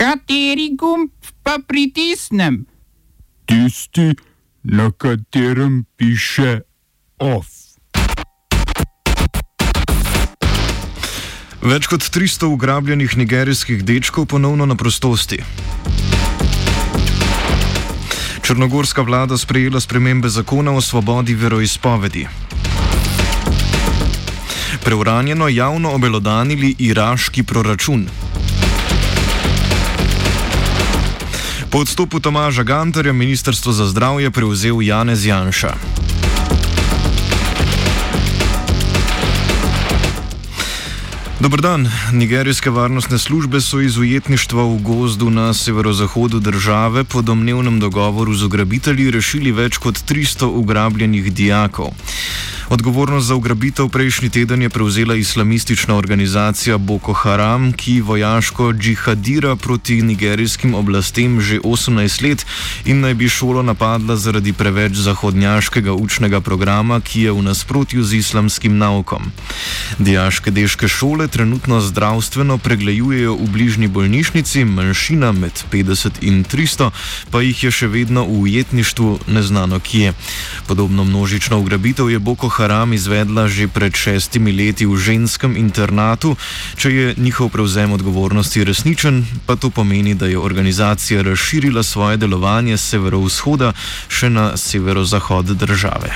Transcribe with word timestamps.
Kateri 0.00 0.70
gumb 0.80 1.10
pa 1.42 1.58
pritisnem? 1.68 2.64
Tisti, 3.44 4.14
na 4.64 4.88
katerem 4.96 5.84
piše 5.96 6.60
OF. 7.20 7.50
Več 11.60 11.84
kot 11.92 12.00
300 12.00 12.48
ugrabljenih 12.48 13.16
nigerijskih 13.20 13.84
dečkov 13.84 14.24
ponovno 14.32 14.64
na 14.64 14.72
prostosti. 14.72 15.42
Črnogorska 18.40 19.04
vlada 19.04 19.36
sprejela 19.36 19.84
spremembe 19.84 20.32
zakona 20.32 20.72
o 20.72 20.80
svobodi 20.80 21.36
veroizpovedi. 21.36 22.24
Preuranjeno 24.80 25.52
javno 25.52 25.92
obelodanili 25.92 26.72
iraški 26.88 27.44
proračun. 27.44 28.08
Po 31.70 31.78
odstopu 31.78 32.20
Tomaža 32.20 32.62
Gantarja 32.62 33.12
ministrstvo 33.12 33.72
za 33.72 33.86
zdravje 33.86 34.30
prevzel 34.30 34.82
Janez 34.82 35.26
Janša. 35.26 35.74
Dobr 41.40 41.60
dan. 41.60 41.86
Nigerijske 42.12 42.70
varnostne 42.70 43.18
službe 43.18 43.60
so 43.60 43.80
iz 43.80 43.98
ujetništva 43.98 44.64
v 44.64 44.82
gozdu 44.82 45.30
na 45.30 45.54
severozahodu 45.54 46.40
države 46.40 47.04
po 47.04 47.22
domnevnem 47.22 47.80
dogovoru 47.80 48.34
z 48.34 48.44
ugrabitelji 48.44 49.10
rešili 49.10 49.52
več 49.52 49.78
kot 49.78 49.94
300 49.94 50.50
ugrabljenih 50.50 51.32
dijakov. 51.32 51.94
Odgovornost 52.70 53.26
za 53.26 53.34
ugrabitev 53.34 53.88
prejšnji 53.88 54.28
teden 54.30 54.62
je 54.62 54.68
prevzela 54.68 55.14
islamistična 55.14 55.96
organizacija 55.96 56.78
Boko 56.78 57.12
Haram, 57.12 57.72
ki 57.72 58.00
vojaško 58.00 58.72
džihadira 58.72 59.56
proti 59.56 60.02
nigerijskim 60.02 60.74
oblastem 60.74 61.40
že 61.40 61.58
18 61.58 62.22
let 62.22 62.46
in 62.84 63.00
naj 63.00 63.14
bi 63.14 63.28
šolo 63.28 63.62
napadla 63.62 64.16
zaradi 64.16 64.52
preveč 64.52 64.92
zahodnjaškega 64.92 65.92
učnega 65.92 66.40
programa, 66.40 67.00
ki 67.00 67.22
je 67.22 67.32
v 67.32 67.42
nasprotju 67.42 68.04
z 68.04 68.14
islamskim 68.14 68.78
naukom. 68.78 69.32
Dijaške 69.98 70.50
deške 70.50 70.88
šole 70.88 71.28
trenutno 71.28 71.80
zdravstveno 71.80 72.58
pregledujejo 72.58 73.34
v 73.34 73.50
bližnji 73.50 73.88
bolnišnici, 73.88 74.64
manjšina 74.64 75.32
med 75.32 75.64
50 75.72 76.22
in 76.22 76.44
300 76.44 76.90
pa 77.30 77.42
jih 77.42 77.64
je 77.64 77.70
še 77.70 77.86
vedno 77.86 78.24
v 78.24 78.40
ujetništvu 78.46 79.18
neznano 79.26 79.80
kje. 79.82 80.14
Podobno 80.66 81.04
množično 81.04 81.58
ugrabitev 81.58 82.10
je 82.10 82.18
Boko 82.18 82.48
Haram 82.48 82.59
Haram 82.60 82.92
izvedla 82.92 83.48
že 83.48 83.68
pred 83.72 83.96
šestimi 83.96 84.52
leti 84.52 84.84
v 84.84 84.92
ženskem 85.00 85.56
internatu. 85.56 86.36
Če 86.76 86.88
je 86.92 87.14
njihov 87.16 87.48
prevzem 87.48 87.92
odgovornosti 87.96 88.64
resničen, 88.68 89.24
pa 89.48 89.56
to 89.56 89.72
pomeni, 89.72 90.14
da 90.14 90.28
je 90.28 90.38
organizacija 90.38 91.24
razširila 91.24 91.82
svoje 91.82 92.20
delovanje 92.20 92.76
z 92.76 92.84
severovzhoda 92.94 93.72
še 94.08 94.28
na 94.28 94.56
severozahod 94.60 95.56
države. 95.56 96.12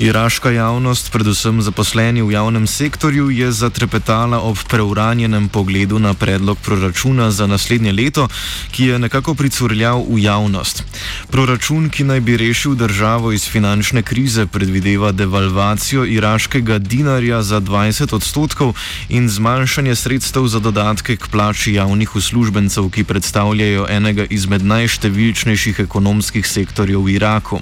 Iraška 0.00 0.50
javnost, 0.50 1.12
predvsem 1.12 1.60
zaposleni 1.60 2.22
v 2.24 2.32
javnem 2.32 2.64
sektorju, 2.64 3.28
je 3.30 3.52
zatrepetala 3.52 4.40
ob 4.40 4.56
preuranjenem 4.64 5.48
pogledu 5.52 5.98
na 6.00 6.14
predlog 6.16 6.56
proračuna 6.64 7.28
za 7.30 7.44
naslednje 7.46 7.92
leto, 7.92 8.24
ki 8.72 8.84
je 8.84 8.98
nekako 8.98 9.34
pricurljal 9.34 10.00
v 10.08 10.22
javnost. 10.24 10.84
Proračun, 11.28 11.90
ki 11.92 12.08
naj 12.08 12.20
bi 12.20 12.36
rešil 12.40 12.80
državo 12.80 13.32
iz 13.32 13.44
finančne 13.44 14.00
krize, 14.02 14.46
predvideva 14.46 15.12
devalvacijo 15.12 16.06
iraškega 16.08 16.78
dinarja 16.78 17.42
za 17.42 17.60
20 17.60 18.14
odstotkov 18.16 18.72
in 19.08 19.28
zmanjšanje 19.28 19.94
sredstev 19.94 20.48
za 20.48 20.64
dodatke 20.64 21.16
k 21.16 21.28
plači 21.28 21.76
javnih 21.76 22.16
uslužbencev, 22.16 22.88
ki 22.88 23.04
predstavljajo 23.04 23.84
enega 23.90 24.24
izmed 24.30 24.64
najštevilčnejših 24.64 25.84
ekonomskih 25.84 26.46
sektorjev 26.46 27.04
v 27.04 27.20
Iraku. 27.20 27.60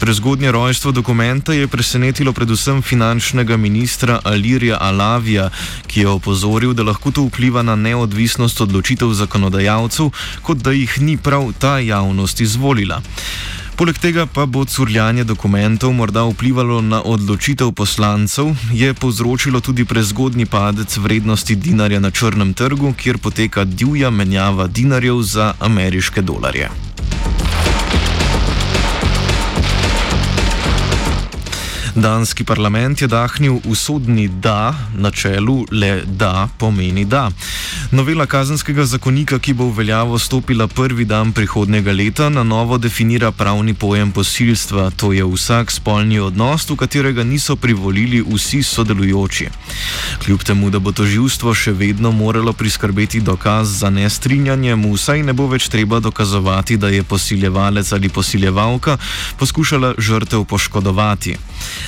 Prezgodnje 0.00 0.52
rojstvo 0.52 0.92
dokumenta 0.92 1.49
leta 1.50 1.60
je 1.60 1.68
presenetilo 1.68 2.32
predvsem 2.32 2.82
finančnega 2.82 3.56
ministra 3.56 4.20
Alirija 4.24 4.76
Alavija, 4.80 5.50
ki 5.86 6.00
je 6.00 6.08
opozoril, 6.08 6.74
da 6.74 6.82
lahko 6.82 7.10
to 7.10 7.24
vpliva 7.26 7.62
na 7.62 7.74
neodvisnost 7.76 8.60
odločitev 8.60 9.10
zakonodajalcev, 9.12 10.10
kot 10.42 10.58
da 10.58 10.70
jih 10.70 11.00
ni 11.00 11.16
prav 11.16 11.50
ta 11.58 11.78
javnost 11.78 12.40
izvolila. 12.40 13.00
Poleg 13.76 13.98
tega 13.98 14.26
pa 14.26 14.46
bo 14.46 14.64
curljanje 14.64 15.24
dokumentov 15.24 15.92
morda 15.92 16.22
vplivalo 16.22 16.80
na 16.80 17.02
odločitev 17.02 17.72
poslancev, 17.72 18.54
je 18.72 18.94
povzročilo 18.94 19.60
tudi 19.60 19.84
prezgodni 19.84 20.46
padec 20.46 20.96
vrednosti 20.96 21.56
dinarja 21.56 22.00
na 22.00 22.10
črnem 22.10 22.54
trgu, 22.54 22.94
kjer 22.94 23.18
poteka 23.18 23.64
divja 23.64 24.10
menjava 24.10 24.66
dinarjev 24.66 25.22
za 25.22 25.54
ameriške 25.58 26.22
dolarje. 26.22 26.89
Danski 32.00 32.44
parlament 32.44 33.02
je 33.02 33.06
dahnil 33.08 33.58
usodni 33.68 34.28
da, 34.28 34.74
na 34.96 35.10
čelu 35.10 35.66
le 35.70 36.02
da 36.06 36.48
pomeni 36.58 37.04
da. 37.04 37.30
Novela 37.92 38.24
kazenskega 38.26 38.84
zakonika, 38.88 39.38
ki 39.38 39.52
bo 39.52 39.66
v 39.68 39.76
veljavo 39.82 40.18
stopila 40.18 40.66
prvi 40.66 41.04
dan 41.04 41.32
prihodnega 41.32 41.92
leta, 41.92 42.28
na 42.28 42.42
novo 42.42 42.78
definira 42.78 43.32
pravni 43.32 43.74
pojem 43.74 44.12
posilstva, 44.12 44.90
to 44.96 45.12
je 45.12 45.24
vsak 45.24 45.70
spolni 45.70 46.18
odnos, 46.18 46.64
v 46.70 46.76
katerega 46.80 47.24
niso 47.24 47.56
privolili 47.56 48.22
vsi 48.24 48.62
sodelujoči. 48.62 49.50
Kljub 50.24 50.40
temu, 50.42 50.70
da 50.70 50.78
bo 50.78 50.92
to 50.96 51.04
živstvo 51.04 51.52
še 51.54 51.76
vedno 51.76 52.14
moralo 52.16 52.52
priskrbeti 52.52 53.20
dokaz 53.20 53.76
za 53.84 53.90
nestrinjanje, 53.90 54.76
mu 54.76 54.94
vsaj 54.96 55.20
ne 55.22 55.36
bo 55.36 55.50
več 55.52 55.68
treba 55.68 56.00
dokazovati, 56.00 56.80
da 56.80 56.88
je 56.88 57.04
posiljevalec 57.04 57.92
ali 57.92 58.08
posiljevalka 58.08 58.96
poskušala 59.36 59.94
žrtev 59.98 60.48
poškodovati. 60.48 61.36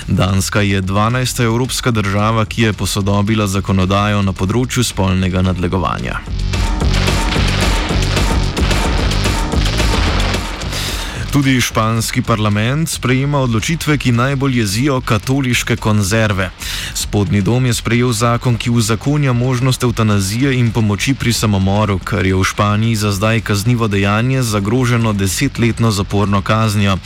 Danska 0.09 0.61
je 0.61 0.83
12. 0.83 1.45
evropska 1.45 1.91
država, 1.91 2.45
ki 2.45 2.63
je 2.63 2.73
posodobila 2.73 3.47
zakonodajo 3.47 4.23
na 4.23 4.33
področju 4.33 4.85
spolnega 4.85 5.43
nadlegovanja. 5.43 6.21
Tudi 11.33 11.61
španski 11.61 12.23
parlament 12.23 12.89
sprejema 12.89 13.39
odločitve, 13.41 13.97
ki 13.99 14.13
najbolj 14.13 14.59
jezijo 14.59 15.01
katoliške 15.01 15.77
konzerve. 15.77 16.51
Spodnji 16.95 17.41
dom 17.41 17.67
je 17.67 17.75
sprejel 17.75 18.13
zakon, 18.13 18.57
ki 18.57 18.71
uzakonja 18.71 19.33
možnost 19.33 19.83
eutanazije 19.83 20.53
in 20.59 20.71
pomoči 20.73 21.15
pri 21.15 21.33
samomoru, 21.33 21.99
kar 21.99 22.27
je 22.27 22.35
v 22.37 22.45
Španiji 22.45 22.97
za 22.97 23.13
zdaj 23.13 23.41
kaznivo 23.41 23.89
dejanje 23.89 24.43
zagroženo 24.43 25.13
desetletno 25.13 25.91
zaporno 25.91 26.43
kaznijo. 26.43 26.99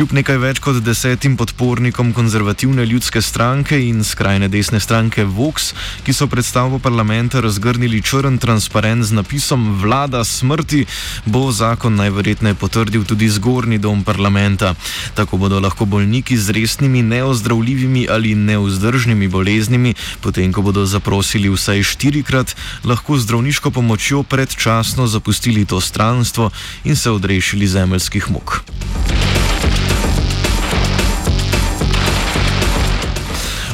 Kljub 0.00 0.14
nekaj 0.16 0.38
več 0.40 0.58
kot 0.64 0.78
desetim 0.80 1.34
podpornikom 1.36 2.14
konzervativne 2.16 2.86
ljudske 2.88 3.20
stranke 3.20 3.76
in 3.84 3.98
skrajne 4.00 4.46
desne 4.48 4.78
stranke 4.80 5.26
Vox, 5.28 5.74
ki 6.06 6.14
so 6.16 6.24
predstavo 6.24 6.78
parlamenta 6.80 7.42
razgrnili 7.44 8.00
črn 8.00 8.38
transparent 8.40 9.04
z 9.04 9.18
napisom 9.18 9.66
Vlada 9.82 10.22
smrti, 10.24 10.86
bo 11.26 11.42
zakon 11.52 12.00
najverjetneje 12.00 12.56
potrdil 12.56 13.04
tudi 13.04 13.28
zgornji 13.28 13.76
dom 13.76 14.00
parlamenta. 14.00 14.72
Tako 15.20 15.36
bodo 15.44 15.60
lahko 15.60 15.84
bolniki 15.84 16.40
z 16.40 16.56
resnimi 16.56 17.04
neozdravljivimi 17.04 18.06
ali 18.08 18.32
neuzdržnimi 18.32 19.28
boleznimi, 19.28 19.92
potem 20.24 20.48
ko 20.48 20.64
bodo 20.64 20.86
zaprosili 20.88 21.52
vsaj 21.52 21.84
štirikrat, 21.92 22.56
lahko 22.88 23.20
zdravniško 23.20 23.68
pomočjo 23.68 24.24
predčasno 24.24 25.04
zapustili 25.04 25.68
to 25.68 25.76
stranstvo 25.76 26.48
in 26.88 26.96
se 26.96 27.12
odrešili 27.12 27.68
zemeljskih 27.68 28.32
muk. 28.32 28.62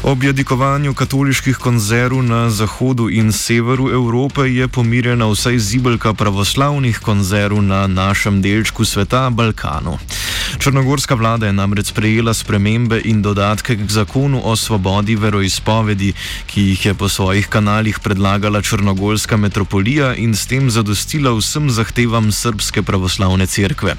Ob 0.06 0.22
jadikovanju 0.22 0.94
katoliških 0.94 1.56
konzerv 1.58 2.20
na 2.22 2.50
zahodu 2.50 3.08
in 3.10 3.32
severu 3.32 3.88
Evrope 3.90 4.40
je 4.40 4.68
pomirjena 4.68 5.26
vsaj 5.26 5.58
zibelka 5.58 6.14
pravoslavnih 6.14 6.98
konzerv 6.98 7.62
na 7.62 7.86
našem 7.86 8.42
delčku 8.42 8.84
sveta, 8.84 9.30
Balkanu. 9.30 9.98
Črnogorska 10.58 11.14
vlada 11.14 11.46
je 11.46 11.52
namreč 11.52 11.86
sprejela 11.86 12.34
spremembe 12.34 13.00
in 13.04 13.22
dodatke 13.22 13.76
k 13.76 13.90
zakonu 13.90 14.40
o 14.44 14.56
svobodi 14.56 15.16
veroizpovedi, 15.16 16.12
ki 16.46 16.62
jih 16.62 16.86
je 16.86 16.94
po 16.94 17.08
svojih 17.08 17.48
kanalih 17.48 17.98
predlagala 18.00 18.62
Črnogorska 18.62 19.36
metropolija 19.36 20.14
in 20.14 20.36
s 20.36 20.46
tem 20.46 20.70
zadostila 20.70 21.34
vsem 21.34 21.70
zahtevam 21.70 22.32
Srpske 22.32 22.82
pravoslavne 22.82 23.46
cerkve. 23.46 23.96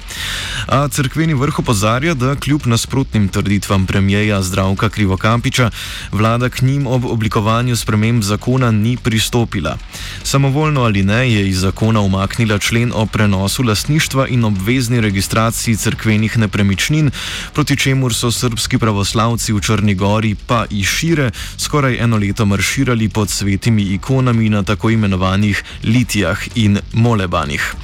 A 0.66 0.88
cerkveni 0.88 1.34
vrh 1.34 1.58
opozarja, 1.58 2.14
da 2.14 2.34
kljub 2.36 2.66
nasprotnim 2.66 3.28
trditvam 3.28 3.86
premijeja 3.86 4.42
Zdravka 4.42 4.88
Krivokapiča, 4.88 5.70
Vlada 6.12 6.48
k 6.48 6.62
njim 6.62 6.86
ob 6.86 7.04
oblikovanju 7.04 7.76
sprememb 7.76 8.22
zakona 8.22 8.70
ni 8.70 8.96
pristopila. 8.96 9.78
Samovoljno 10.22 10.82
ali 10.82 11.02
ne 11.02 11.32
je 11.32 11.48
iz 11.48 11.60
zakona 11.60 12.00
umaknila 12.00 12.58
člen 12.58 12.92
o 12.94 13.06
prenosu 13.06 13.62
lasništva 13.62 14.28
in 14.28 14.44
obvezni 14.44 15.00
registraciji 15.00 15.76
crkvenih 15.76 16.38
nepremičnin, 16.38 17.10
proti 17.54 17.76
čemur 17.76 18.14
so 18.14 18.30
srpski 18.30 18.78
pravoslavci 18.78 19.52
v 19.52 19.60
Črni 19.60 19.94
Gori 19.94 20.34
pa 20.46 20.64
i 20.70 20.84
šire 20.84 21.30
skoraj 21.56 21.96
eno 21.96 22.16
leto 22.16 22.46
marširali 22.46 23.08
pod 23.08 23.30
svetimi 23.30 23.82
ikonami 23.82 24.48
na 24.48 24.62
tako 24.62 24.90
imenovanih 24.90 25.64
litijah 25.84 26.38
in 26.54 26.78
molebanih. 26.92 27.74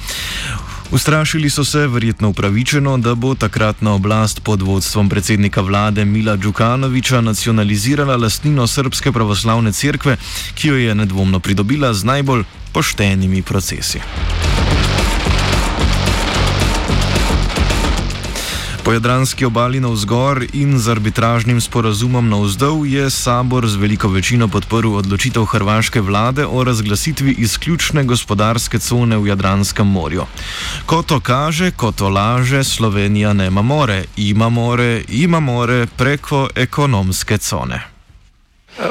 Ustrašili 0.95 1.49
so 1.49 1.65
se, 1.65 1.87
verjetno 1.87 2.29
upravičeno, 2.29 2.97
da 2.97 3.15
bo 3.15 3.35
takratna 3.35 3.93
oblast 3.93 4.43
pod 4.43 4.61
vodstvom 4.61 5.09
predsednika 5.09 5.61
vlade 5.61 6.05
Mila 6.05 6.35
Djukanoviča 6.35 7.21
nacionalizirala 7.21 8.15
lastnino 8.17 8.67
Srpske 8.67 9.11
pravoslavne 9.11 9.71
cerkve, 9.71 10.17
ki 10.53 10.67
jo 10.67 10.75
je 10.75 10.95
nedvomno 10.95 11.39
pridobila 11.39 11.93
z 11.93 12.03
najbolj 12.03 12.43
poštenimi 12.71 13.41
procesi. 13.41 13.99
Po 18.85 18.93
jadranski 18.93 19.45
obali 19.45 19.79
na 19.79 19.89
vzgor 19.89 20.45
in 20.53 20.77
z 20.77 20.91
arbitražnim 20.93 21.61
sporazumom 21.61 22.29
na 22.29 22.37
vzdolj 22.37 22.93
je 22.95 23.09
sabor 23.09 23.65
z 23.67 23.81
veliko 23.81 24.07
večino 24.13 24.45
podprl 24.47 24.93
odločitev 25.01 25.45
hrvaške 25.45 26.01
vlade 26.01 26.45
o 26.45 26.63
razglasitvi 26.63 27.33
izključne 27.41 28.03
gospodarske 28.03 28.79
cone 28.79 29.17
v 29.17 29.27
Jadranskem 29.27 29.87
morju. 29.87 30.29
Ko 30.85 31.01
to 31.01 31.19
kaže, 31.19 31.71
ko 31.71 31.91
to 31.91 32.09
laže, 32.09 32.63
Slovenija 32.63 33.33
nema 33.33 33.61
more, 33.61 34.03
ima 34.17 34.49
more, 34.49 35.01
ima 35.09 35.39
more 35.39 35.87
preko 35.97 36.49
ekonomske 36.55 37.37
cone. 37.37 37.81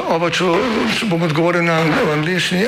Oba, 0.09 0.27
če 0.29 0.43
bom 1.07 1.23
odgovoril 1.23 1.63
na 1.63 1.79
angliški. 2.11 2.67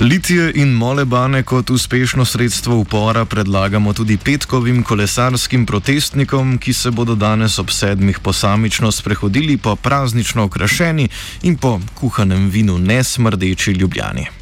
Litije 0.00 0.52
in 0.54 0.68
molebane 0.68 1.42
kot 1.42 1.70
uspešno 1.70 2.24
sredstvo 2.24 2.76
upora 2.76 3.24
predlagamo 3.24 3.92
tudi 3.92 4.16
petkovim 4.16 4.82
kolesarskim 4.82 5.66
protestnikom, 5.66 6.58
ki 6.58 6.72
se 6.72 6.90
bodo 6.90 7.14
danes 7.14 7.58
ob 7.58 7.70
sedmih 7.70 8.18
posamično 8.18 8.92
sprehodili 8.92 9.56
po 9.56 9.76
praznično 9.76 10.44
okrašeni 10.44 11.08
in 11.42 11.56
po 11.56 11.80
kuhanem 11.94 12.48
vinu 12.50 12.78
nesmrdeči 12.78 13.72
ljubljani. 13.72 14.39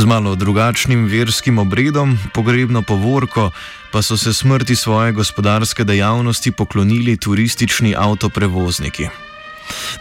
Z 0.00 0.08
malo 0.08 0.32
drugačnim 0.32 1.04
verskim 1.04 1.58
obredom, 1.58 2.16
pogrebno 2.32 2.80
povorko, 2.82 3.50
pa 3.92 4.00
so 4.02 4.16
se 4.16 4.32
smrti 4.32 4.76
svoje 4.76 5.12
gospodarske 5.12 5.84
dejavnosti 5.84 6.52
poklonili 6.52 7.16
turistični 7.16 7.92
avtoprevozniki. 7.98 9.08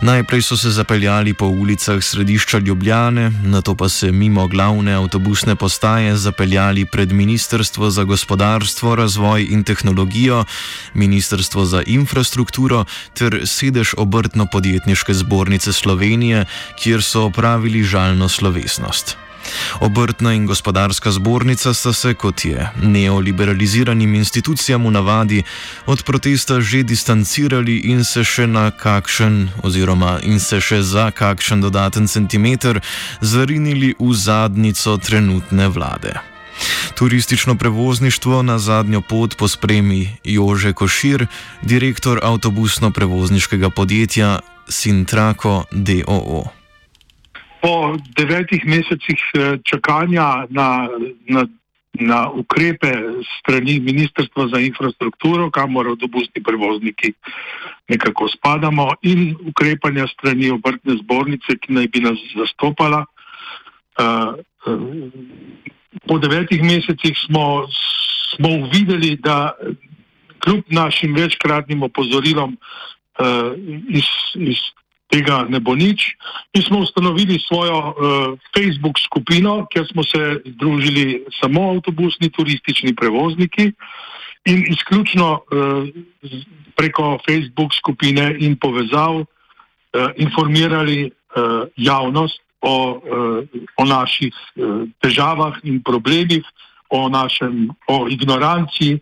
Najprej 0.02 0.42
so 0.42 0.58
se 0.58 0.72
zapeljali 0.72 1.34
po 1.34 1.46
ulicah 1.46 2.00
središča 2.04 2.58
Ljubljane, 2.58 3.30
nato 3.44 3.76
pa 3.76 3.90
se 3.90 4.12
mimo 4.12 4.48
glavne 4.48 4.94
avtobusne 4.94 5.56
postaje 5.56 6.16
zapeljali 6.16 6.86
pred 6.86 7.12
Ministrstvo 7.12 7.90
za 7.92 8.04
gospodarstvo, 8.04 8.96
razvoj 8.96 9.48
in 9.52 9.64
tehnologijo, 9.64 10.46
Ministrstvo 10.94 11.66
za 11.66 11.84
infrastrukturo 11.86 12.86
ter 13.14 13.42
sedež 13.44 13.94
obrtno-podjetniške 13.98 15.14
zbornice 15.14 15.74
Slovenije, 15.74 16.46
kjer 16.80 17.04
so 17.04 17.26
opravili 17.26 17.84
žalno 17.84 18.30
slovesnost. 18.30 19.29
Obrtna 19.80 20.34
in 20.34 20.46
gospodarska 20.46 21.12
zbornica 21.12 21.74
sta 21.74 21.94
se, 21.94 22.14
kot 22.14 22.46
je 22.46 22.70
neoliberaliziranim 22.84 24.16
institucijam 24.16 24.86
v 24.88 24.92
navadi, 24.92 25.44
od 25.86 26.04
protesta 26.04 26.62
že 26.62 26.84
distancirali 26.84 27.78
in 27.92 28.04
se 28.04 28.24
še 28.24 28.48
na 28.48 28.72
kakšen, 28.72 29.50
oziroma 29.64 30.20
in 30.24 30.40
se 30.40 30.62
še 30.62 30.82
za 30.82 31.12
kakšen 31.12 31.62
dodaten 31.62 32.08
centimeter 32.08 32.82
zarinili 33.22 33.96
v 34.00 34.14
zadnico 34.14 34.98
trenutne 34.98 35.68
vlade. 35.68 36.20
Turistično 36.96 37.56
prevozništvo 37.56 38.42
na 38.44 38.60
zadnjo 38.60 39.02
pot 39.02 39.38
pospremi 39.38 40.18
Jože 40.24 40.74
Košir, 40.74 41.28
direktor 41.62 42.20
avtobusno-prevozniškega 42.24 43.70
podjetja 43.70 44.40
Sintrako 44.68 45.64
DOO. 45.72 46.59
Po 47.62 47.98
devetih 48.16 48.66
mesecih 48.66 49.20
eh, 49.36 49.58
čakanja 49.64 50.48
na, 50.50 50.90
na, 51.28 51.46
na 51.94 52.30
ukrepe 52.32 52.92
strani 53.40 53.80
Ministrstva 53.80 54.48
za 54.48 54.60
infrastrukturo, 54.60 55.52
kamor 55.52 55.88
avtobusni 55.88 56.44
prevozniki 56.44 57.14
nekako 57.90 58.28
spadamo, 58.28 58.94
in 59.02 59.36
ukrepanja 59.50 60.08
strani 60.08 60.52
obrtne 60.52 60.96
zbornice, 61.04 61.58
ki 61.60 61.74
naj 61.74 61.88
bi 61.88 62.00
nas 62.00 62.20
zastopala. 62.36 63.06
eh, 64.00 64.34
eh, 64.68 64.80
Po 66.08 66.20
devetih 66.20 66.64
mesecih 66.64 67.18
smo, 67.18 67.68
smo 68.36 68.50
uvideli, 68.50 69.16
da 69.18 69.52
kljub 70.40 70.64
našim 70.70 71.16
večkratnim 71.16 71.84
opozorilom 71.84 72.58
iz, 73.90 74.06
iz 74.36 74.58
tega 75.10 75.46
ne 75.50 75.60
bo 75.60 75.76
nič. 75.76 76.16
Mi 76.54 76.62
smo 76.62 76.80
ustanovili 76.80 77.40
svojo 77.40 77.78
uh, 77.78 77.94
Facebook 78.54 79.00
skupino, 79.00 79.66
kjer 79.74 79.88
smo 79.92 80.04
se 80.04 80.42
združili 80.46 81.26
samo 81.42 81.70
avtobusni 81.74 82.30
turistični 82.30 82.96
prevozniki 82.96 83.72
in 84.46 84.66
izključno 84.70 85.34
uh, 85.34 85.88
preko 86.76 87.18
Facebook 87.26 87.74
skupine 87.74 88.36
in 88.40 88.56
povezav 88.56 89.16
uh, 89.16 89.26
informirali 90.18 91.10
uh, 91.10 91.68
javnost 91.76 92.42
o, 92.62 92.76
uh, 92.92 93.44
o 93.78 93.86
naših 93.86 94.34
uh, 94.34 94.88
težavah 95.02 95.58
in 95.64 95.84
problemih, 95.84 96.46
o, 96.90 97.10
našem, 97.10 97.70
o 97.88 98.08
ignoranciji 98.10 99.00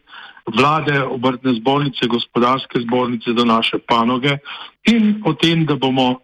vlade, 0.55 1.01
obrtne 1.03 1.53
zbornice, 1.53 2.07
gospodarske 2.07 2.81
zbornice 2.81 3.33
do 3.33 3.45
naše 3.45 3.77
panoge 3.77 4.37
in 4.87 5.21
o 5.25 5.33
tem, 5.33 5.65
da 5.65 5.75
bomo, 5.75 6.21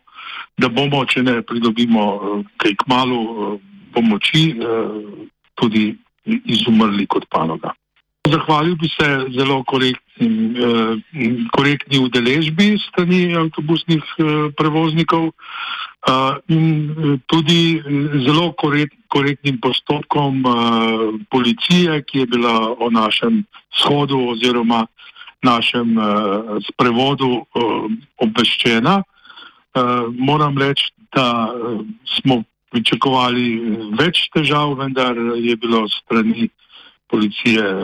da 0.57 0.69
bomo 0.69 1.05
če 1.05 1.23
ne 1.23 1.41
pridobimo 1.41 2.03
eh, 2.15 2.43
kaj 2.57 2.75
k 2.79 2.87
malu 2.87 3.59
pomoči, 3.93 4.49
eh, 4.57 5.27
tudi 5.55 5.91
izumrli 6.25 7.05
kot 7.07 7.27
panoga. 7.29 7.73
Zahvalil 8.23 8.75
bi 8.79 8.87
se 8.87 9.07
zelo 9.35 9.63
korektnim, 9.67 10.55
eh, 10.55 10.95
korektni 11.51 11.99
udeležbi 11.99 12.77
strani 12.79 13.35
avtobusnih 13.35 13.99
eh, 13.99 14.47
prevoznikov 14.55 15.25
eh, 15.27 16.33
in 16.47 17.19
tudi 17.27 17.83
zelo 18.23 18.53
korekt, 18.55 18.95
korektnim 19.11 19.59
postopkom 19.59 20.39
policije, 21.29 21.99
ki 22.03 22.19
je 22.19 22.25
bila 22.25 22.71
o 22.79 22.89
našem 22.89 23.43
shodu 23.75 24.17
oziroma 24.31 24.87
našem 25.43 25.99
sprevodu 26.63 27.43
obveščena. 28.17 29.03
Moram 30.17 30.57
reči, 30.57 30.87
da 31.11 31.51
smo 32.07 32.41
pričakovali 32.71 33.45
več 33.99 34.29
težav, 34.33 34.77
vendar 34.79 35.19
je 35.35 35.55
bilo 35.59 35.83
strani 35.91 36.47
policije 37.13 37.61
eh, 37.61 37.77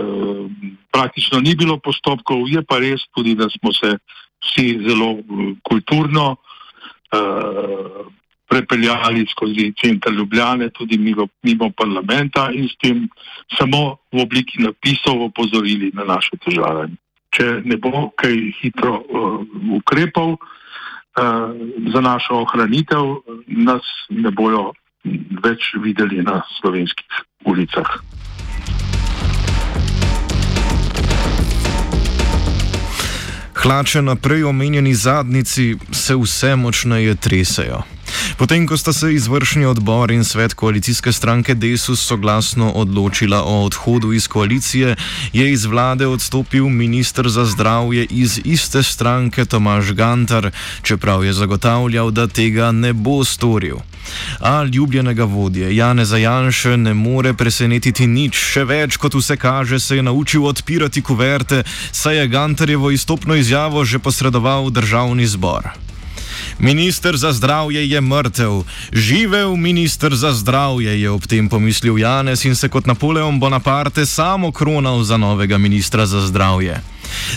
praktično 0.92 1.40
ni 1.40 1.54
bilo 1.56 1.78
postopkov, 1.78 2.50
je 2.50 2.64
pa 2.66 2.80
res 2.82 3.06
tudi, 3.14 3.36
da 3.38 3.46
smo 3.50 3.74
se 3.74 3.98
vsi 4.42 4.68
zelo 4.88 5.10
eh, 5.22 5.54
kulturno, 5.70 6.36
eh, 7.14 8.10
prepeljali 8.50 9.28
skozi 9.30 9.74
center 9.82 10.14
Ljubljane, 10.14 10.70
tudi 10.70 10.98
mimo, 10.98 11.28
mimo 11.44 11.70
parlamenta 11.70 12.50
in 12.52 12.66
s 12.66 12.78
tem 12.82 13.06
samo 13.58 14.02
v 14.12 14.24
obliki 14.26 14.64
napisov 14.66 15.22
opozorili 15.30 15.92
na 15.94 16.04
naše 16.04 16.38
težave. 16.42 16.90
Če 17.30 17.62
ne 17.66 17.78
bo 17.78 18.10
kaj 18.18 18.34
hitro 18.58 18.96
uh, 19.06 19.46
ukrepov 19.78 20.34
uh, 20.34 21.54
za 21.94 22.02
našo 22.02 22.42
ohranitev, 22.42 23.22
nas 23.46 23.86
ne 24.10 24.34
bojo 24.34 24.72
več 25.46 25.70
videli 25.78 26.26
na 26.26 26.42
slovenskih 26.58 27.22
ulicah. 27.46 28.02
Hlače 33.62 34.02
na 34.02 34.16
prej 34.16 34.44
omenjeni 34.44 34.94
zadnici 34.96 35.76
se 35.92 36.16
vse 36.16 36.56
močneje 36.56 37.16
tresajo. 37.16 37.82
Potem, 38.40 38.64
ko 38.64 38.78
sta 38.78 38.94
se 38.94 39.14
izvršni 39.14 39.66
odbor 39.66 40.12
in 40.12 40.24
svet 40.24 40.54
koalicijske 40.54 41.12
stranke 41.12 41.54
Desus 41.54 42.00
soglasno 42.00 42.72
odločila 42.72 43.44
o 43.44 43.66
odhodu 43.66 44.14
iz 44.14 44.28
koalicije, 44.28 44.96
je 45.34 45.52
iz 45.52 45.66
vlade 45.66 46.08
odstopil 46.08 46.70
ministr 46.70 47.30
za 47.30 47.46
zdravje 47.46 48.06
iz 48.10 48.40
iste 48.44 48.84
stranke 48.84 49.46
Tomaž 49.46 49.92
Gantar, 49.92 50.52
čeprav 50.82 51.26
je 51.26 51.34
zagotavljal, 51.34 52.12
da 52.12 52.28
tega 52.28 52.72
ne 52.72 52.94
bo 52.94 53.26
storil. 53.26 53.78
A 54.40 54.64
ljubljenega 54.64 55.24
vodje 55.24 55.76
Jane 55.76 56.06
Zajanše 56.06 56.78
ne 56.78 56.94
more 56.94 57.34
presenetiti 57.34 58.08
nič, 58.08 58.40
še 58.40 58.64
več 58.64 58.98
kot 58.98 59.20
vse 59.20 59.38
kaže, 59.38 59.80
se 59.80 60.00
je 60.00 60.04
naučil 60.04 60.46
odpirati 60.46 61.02
kuverte, 61.02 61.64
saj 61.92 62.18
je 62.18 62.28
Gantarjevo 62.28 62.92
izstopno 62.92 63.36
izjavo 63.36 63.86
že 63.86 64.00
posredoval 64.00 64.72
v 64.72 64.72
državni 64.80 65.28
zbor. 65.28 65.89
Ministr 66.60 67.18
za 67.18 67.34
zdravje 67.34 67.90
je 67.90 68.02
mrtev, 68.02 68.64
živel 68.94 69.56
ministr 69.56 70.16
za 70.16 70.34
zdravje, 70.34 71.02
je 71.02 71.10
ob 71.10 71.28
tem 71.28 71.50
pomislil 71.50 72.00
Janez 72.00 72.46
in 72.46 72.56
se 72.56 72.70
kot 72.70 72.86
Napoleon 72.86 73.40
Bonaparte 73.40 74.06
samo 74.06 74.52
kronal 74.52 75.04
za 75.04 75.18
novega 75.18 75.58
ministra 75.58 76.06
za 76.06 76.28
zdravje. 76.28 76.82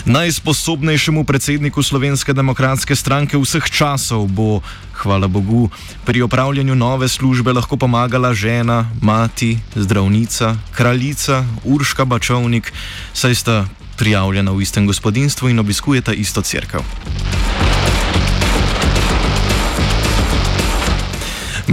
Najsposobnejšemu 0.05 1.23
predsedniku 1.23 1.83
Slovenske 1.83 2.33
demokratske 2.33 2.95
stranke 2.95 3.37
vseh 3.37 3.63
časov 3.63 4.27
bo, 4.27 4.61
hvala 4.93 5.27
Bogu, 5.27 5.69
pri 6.05 6.21
opravljanju 6.21 6.75
nove 6.75 7.07
službe 7.07 7.53
lahko 7.53 7.77
pomagala 7.77 8.33
žena, 8.33 8.89
mati, 9.01 9.57
zdravnica, 9.75 10.55
kraljica, 10.71 11.45
Urška 11.63 12.05
Bačovnik, 12.05 12.73
saj 13.13 13.35
sta 13.35 13.65
prijavljena 13.97 14.51
v 14.51 14.61
istem 14.61 14.87
gospodinstvu 14.87 15.49
in 15.49 15.59
obiskujeta 15.59 16.13
isto 16.13 16.41
crkvo. 16.41 16.83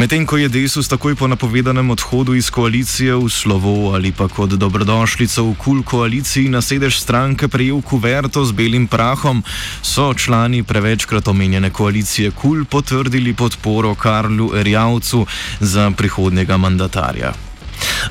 Medtem 0.00 0.24
ko 0.24 0.40
je 0.40 0.48
Desus 0.48 0.88
takoj 0.88 1.12
po 1.12 1.28
napovedanem 1.28 1.90
odhodu 1.92 2.32
iz 2.32 2.48
koalicije 2.48 3.12
v 3.20 3.28
slovo 3.28 3.92
ali 3.92 4.08
pa 4.16 4.32
kot 4.32 4.56
dobrodošlico 4.56 5.44
v 5.44 5.52
kul 5.60 5.82
koaliciji 5.84 6.48
na 6.48 6.64
sedež 6.64 6.96
stranke 6.96 7.52
prejel 7.52 7.84
kuverto 7.84 8.40
z 8.48 8.56
belim 8.56 8.88
prahom, 8.88 9.44
so 9.84 10.08
člani 10.16 10.64
prevečkrat 10.64 11.28
omenjene 11.28 11.68
koalicije 11.68 12.32
kul 12.32 12.64
potrdili 12.64 13.36
podporo 13.36 13.92
Karlu 13.92 14.56
Erjavcu 14.56 15.26
za 15.60 15.92
prihodnjega 15.92 16.56
mandatarja. 16.56 17.49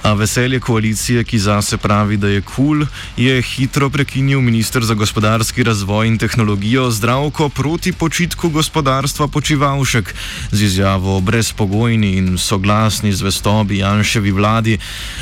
A 0.02 0.14
veselje 0.14 0.60
koalicije, 0.60 1.24
ki 1.24 1.40
zase 1.40 1.78
pravi, 1.78 2.18
da 2.18 2.28
je 2.28 2.42
kul, 2.42 2.56
cool, 2.56 2.86
je 3.18 3.42
hitro 3.42 3.90
prekinil 3.90 4.42
ministr 4.42 4.84
za 4.84 4.94
gospodarski 4.94 5.64
razvoj 5.64 6.08
in 6.08 6.18
tehnologijo 6.18 6.92
zdravko 6.92 7.50
proti 7.50 7.92
počitku 7.92 8.50
gospodarstva 8.50 9.28
počivalšek 9.28 10.16
z 10.52 10.62
izjavo 10.62 11.18
o 11.18 11.22
brezpogojni 11.22 12.12
in 12.18 12.38
soglasni 12.38 13.14
zvestobi 13.14 13.78
Janševi 13.78 14.32
vladi. 14.32 14.78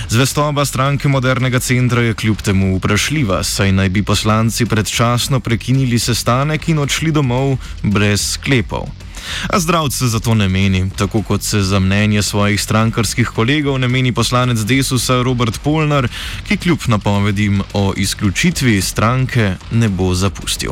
Zvestoba 0.10 0.66
stranke 0.66 1.08
modernega 1.08 1.60
centra 1.60 2.02
je 2.02 2.14
kljub 2.14 2.42
temu 2.42 2.78
vprašljiva, 2.78 3.44
saj 3.44 3.72
naj 3.72 3.90
bi 3.90 4.04
poslanci 4.04 4.66
predčasno 4.66 5.40
prekinili 5.40 6.00
sestanek 6.00 6.70
in 6.70 6.80
odšli 6.80 7.12
domov 7.12 7.58
brez 7.84 8.32
sklepov. 8.34 9.07
A 9.50 9.60
zdravce 9.60 10.08
za 10.08 10.20
to 10.20 10.34
ne 10.34 10.50
meni, 10.50 10.90
tako 10.98 11.22
kot 11.22 11.44
se 11.44 11.62
za 11.62 11.80
mnenje 11.80 12.22
svojih 12.24 12.62
strankarskih 12.62 13.28
kolegov 13.28 13.80
ne 13.80 13.88
meni 13.88 14.12
poslanec 14.12 14.60
Desusa 14.60 15.22
Robert 15.22 15.60
Polnar, 15.64 16.08
ki 16.48 16.58
kljub 16.58 16.80
napovedim 16.88 17.62
o 17.74 17.94
izključitvi 17.98 18.82
stranke 18.82 19.56
ne 19.72 19.90
bo 19.90 20.14
zapustil. 20.14 20.72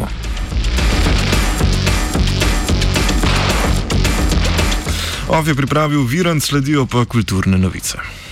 Ov 5.28 5.48
je 5.48 5.56
pripravil 5.56 6.04
Virant, 6.04 6.44
sledijo 6.44 6.86
pa 6.86 7.06
kulturne 7.06 7.58
novice. 7.58 8.25